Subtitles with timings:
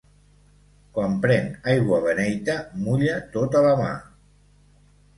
[0.95, 2.57] Quan pren aigua beneita,
[2.89, 3.95] mulla tota la mà.